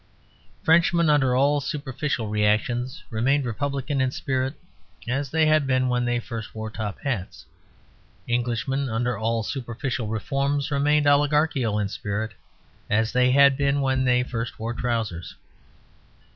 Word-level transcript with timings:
Frenchmen, 0.63 1.11
under 1.11 1.35
all 1.35 1.61
superficial 1.61 2.27
reactions, 2.27 3.03
remained 3.11 3.45
republican 3.45 4.01
in 4.01 4.09
spirit, 4.09 4.55
as 5.07 5.29
they 5.29 5.45
had 5.45 5.67
been 5.67 5.89
when 5.89 6.05
they 6.05 6.19
first 6.19 6.55
wore 6.55 6.71
top 6.71 6.97
hats. 7.01 7.45
Englishmen, 8.27 8.89
under 8.89 9.15
all 9.15 9.43
superficial 9.43 10.07
reforms, 10.07 10.71
remained 10.71 11.05
oligarchical 11.05 11.77
in 11.77 11.87
spirit, 11.87 12.31
as 12.89 13.11
they 13.13 13.29
had 13.29 13.55
been 13.55 13.79
when 13.79 14.03
they 14.03 14.23
first 14.23 14.57
wore 14.57 14.73
trousers. 14.73 15.35